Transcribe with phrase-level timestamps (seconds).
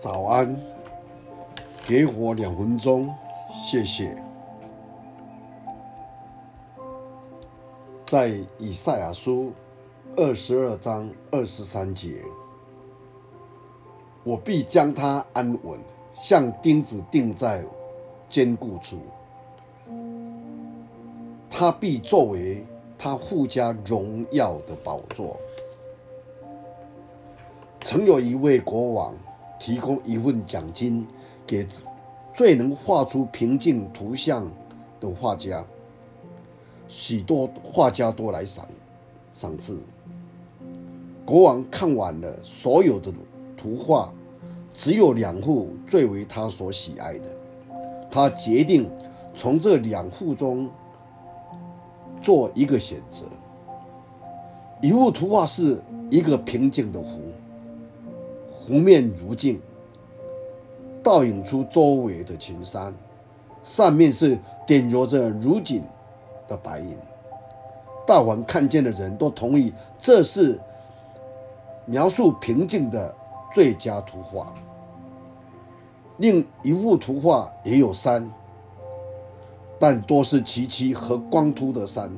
[0.00, 0.58] 早安，
[1.86, 3.14] 给我两分钟，
[3.52, 4.16] 谢谢。
[8.06, 9.52] 在以赛亚书
[10.16, 12.22] 二十二章二十三节，
[14.24, 15.78] 我必将他安稳，
[16.14, 17.62] 像钉子钉在
[18.26, 19.00] 坚固处。
[21.50, 25.36] 他必作为他父家荣耀的宝座。
[27.82, 29.14] 曾有一位国王
[29.60, 31.06] 提供一份奖金
[31.46, 31.64] 给
[32.34, 34.50] 最能画出平静图像
[34.98, 35.64] 的画家，
[36.88, 38.66] 许多画家都来赏
[39.32, 39.78] 赏赐。
[41.24, 43.12] 国王看完了所有的
[43.56, 44.12] 图画，
[44.74, 47.26] 只有两幅最为他所喜爱的，
[48.10, 48.90] 他决定
[49.36, 50.68] 从这两幅中。
[52.22, 53.24] 做一个选择，
[54.82, 57.29] 一幅图画是一个平静的湖，
[58.70, 59.60] 湖面如镜，
[61.02, 62.94] 倒映出周围的群山，
[63.64, 65.82] 上面是点缀着如锦
[66.46, 66.96] 的白云。
[68.06, 70.56] 大凡看见的人都同意，这是
[71.84, 73.12] 描述平静的
[73.52, 74.54] 最佳图画。
[76.18, 78.30] 另一幅图画也有山。
[79.80, 82.08] 但多是崎岖和光秃的山，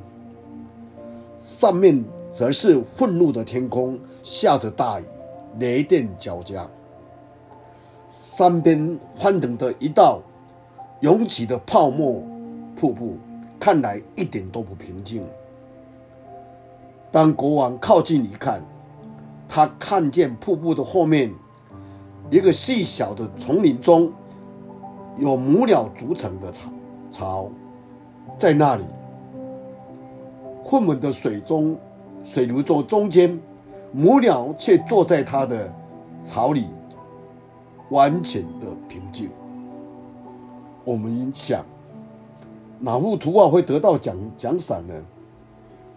[1.39, 5.05] 上面则是愤怒的天空，下着大雨，
[5.59, 6.67] 雷电交加。
[8.09, 10.21] 山边翻腾的一道
[11.01, 12.23] 涌起的泡沫
[12.75, 13.17] 瀑布，
[13.59, 15.25] 看来一点都不平静。
[17.11, 18.63] 当国王靠近一看，
[19.47, 21.33] 他看见瀑布的后面，
[22.29, 24.11] 一个细小的丛林中
[25.17, 26.69] 有母鸟筑成的巢。
[27.11, 27.47] 巢
[28.35, 28.83] 在那里，
[30.63, 31.77] 浑浑的水中，
[32.23, 33.39] 水流中中间，
[33.93, 35.71] 母鸟却坐在它的
[36.21, 36.65] 巢里，
[37.89, 39.29] 完全的平静。
[40.83, 41.63] 我们想，
[42.79, 44.93] 哪幅图画会得到奖奖赏呢？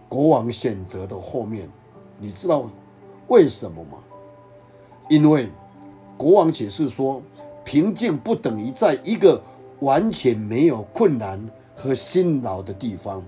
[0.07, 1.67] 国王选择的后面，
[2.19, 2.65] 你知道
[3.27, 3.97] 为什么吗？
[5.09, 5.49] 因为
[6.15, 7.21] 国王解释说，
[7.65, 9.41] 平静不等于在一个。
[9.79, 11.39] 完全没有困难
[11.75, 13.23] 和辛劳的地方，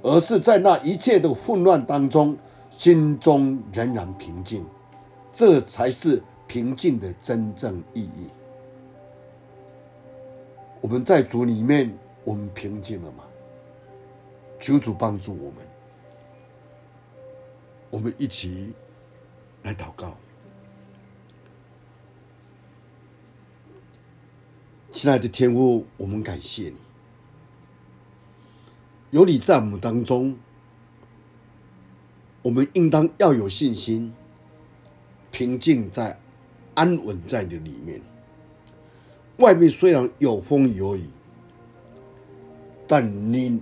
[0.00, 2.34] 而是在那一切的混乱当中，
[2.82, 4.66] 心中仍然平静，
[5.32, 8.28] 这才是平静的真正意义。
[10.80, 13.22] 我们在主里面，我们平静了吗？
[14.58, 15.58] 求主帮助我们，
[17.88, 18.74] 我们一起
[19.62, 20.16] 来祷告。
[24.90, 26.76] 亲爱的天父，我们感谢你，
[29.10, 30.36] 有你在我们当中，
[32.42, 34.12] 我们应当要有信心，
[35.30, 36.18] 平静在、
[36.74, 38.00] 安稳在你里面。
[39.38, 41.06] 外面虽然有风有雨，
[42.86, 43.60] 但你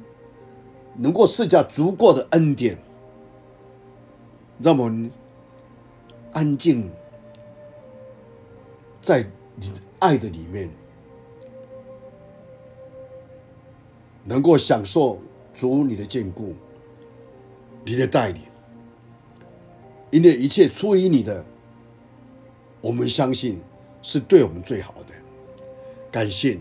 [0.96, 2.76] 能够赐下足够的恩典，
[4.62, 5.10] 让我们
[6.32, 6.90] 安静
[9.00, 9.24] 在
[9.56, 10.70] 你的爱的里面。
[14.22, 15.18] 能够享受
[15.54, 16.54] 主你的眷顾，
[17.84, 18.42] 你的带领，
[20.10, 21.44] 因为一切出于你的，
[22.80, 23.60] 我们相信
[24.02, 25.14] 是对我们最好的。
[26.10, 26.60] 感谢你，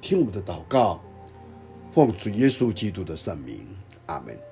[0.00, 1.00] 听我们的祷告，
[1.92, 3.66] 奉主耶稣基督的圣名，
[4.06, 4.49] 阿门。